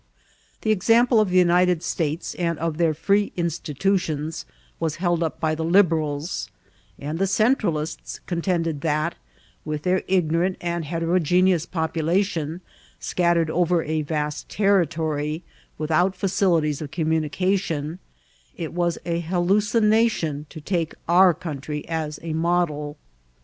[0.63, 4.47] The example of the United States and of their free institutions
[4.81, 6.49] vras held up by the Liberals;
[6.97, 9.13] and the Centralists contended that,
[9.63, 12.61] with their ignorant and heterogeneous population,
[12.99, 15.43] scat tered over a vast territory,
[15.77, 17.99] without facilities of commu nication,
[18.57, 22.97] it was a hallucination to take our country as a model.